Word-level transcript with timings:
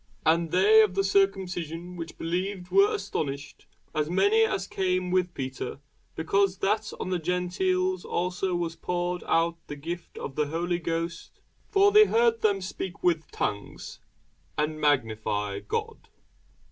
And 0.25 0.49
they 0.49 0.81
of 0.81 0.95
the 0.95 1.03
circumcision 1.03 1.95
which 1.95 2.17
believed 2.17 2.71
were 2.71 2.91
astonished, 2.91 3.67
as 3.93 4.09
many 4.09 4.41
as 4.43 4.65
came 4.65 5.11
with 5.11 5.35
Peter, 5.35 5.79
because 6.15 6.57
that 6.57 6.91
on 6.99 7.11
the 7.11 7.19
Gentiles 7.19 8.03
also 8.03 8.55
was 8.55 8.75
poured 8.75 9.23
out 9.27 9.57
the 9.67 9.75
gift 9.75 10.17
of 10.17 10.33
the 10.33 10.47
Holy 10.47 10.79
Ghost. 10.79 11.39
For 11.69 11.91
they 11.91 12.05
heard 12.05 12.41
them 12.41 12.61
speak 12.61 13.03
with 13.03 13.29
tongues, 13.29 13.99
and 14.57 14.81
magnify 14.81 15.59
God. 15.59 16.07